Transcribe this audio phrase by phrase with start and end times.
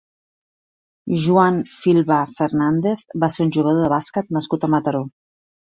[1.25, 5.07] Joan Filbà Fernández va ser un jugador de bàsquet nascut a Mataró.